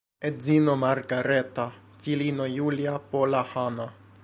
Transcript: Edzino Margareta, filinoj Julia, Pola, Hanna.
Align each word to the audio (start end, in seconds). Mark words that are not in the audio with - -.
Edzino 0.27 0.73
Margareta, 0.83 1.67
filinoj 2.07 2.49
Julia, 2.55 2.97
Pola, 3.15 3.45
Hanna. 3.53 3.89